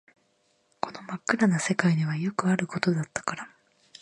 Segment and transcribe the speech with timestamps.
[0.79, 3.47] この真っ暗な世界ではよくあることだったから